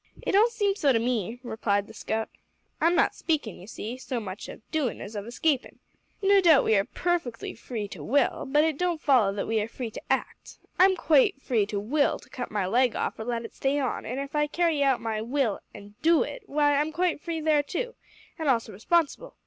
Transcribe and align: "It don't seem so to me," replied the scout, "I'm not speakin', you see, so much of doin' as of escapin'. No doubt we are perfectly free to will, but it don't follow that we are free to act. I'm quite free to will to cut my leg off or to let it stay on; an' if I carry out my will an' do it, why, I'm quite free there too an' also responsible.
"It 0.23 0.31
don't 0.31 0.51
seem 0.51 0.73
so 0.73 0.91
to 0.91 0.97
me," 0.97 1.39
replied 1.43 1.85
the 1.85 1.93
scout, 1.93 2.27
"I'm 2.81 2.95
not 2.95 3.13
speakin', 3.13 3.59
you 3.59 3.67
see, 3.67 3.97
so 3.99 4.19
much 4.19 4.49
of 4.49 4.61
doin' 4.71 4.99
as 4.99 5.15
of 5.15 5.27
escapin'. 5.27 5.77
No 6.23 6.41
doubt 6.41 6.63
we 6.63 6.75
are 6.75 6.85
perfectly 6.85 7.53
free 7.53 7.87
to 7.89 8.03
will, 8.03 8.47
but 8.49 8.63
it 8.63 8.79
don't 8.79 8.99
follow 8.99 9.31
that 9.35 9.45
we 9.45 9.61
are 9.61 9.67
free 9.67 9.91
to 9.91 10.01
act. 10.11 10.57
I'm 10.79 10.95
quite 10.95 11.39
free 11.39 11.67
to 11.67 11.79
will 11.79 12.17
to 12.17 12.31
cut 12.31 12.49
my 12.49 12.65
leg 12.65 12.95
off 12.95 13.19
or 13.19 13.25
to 13.25 13.29
let 13.29 13.45
it 13.45 13.53
stay 13.53 13.77
on; 13.79 14.07
an' 14.07 14.17
if 14.17 14.35
I 14.35 14.47
carry 14.47 14.81
out 14.83 15.01
my 15.01 15.21
will 15.21 15.59
an' 15.71 15.93
do 16.01 16.23
it, 16.23 16.41
why, 16.49 16.77
I'm 16.77 16.91
quite 16.91 17.21
free 17.21 17.39
there 17.39 17.61
too 17.61 17.93
an' 18.39 18.47
also 18.47 18.73
responsible. 18.73 19.35